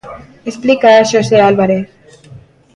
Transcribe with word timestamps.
Explícaa 0.51 1.07
Xosé 1.09 1.37
Álvarez. 1.49 1.87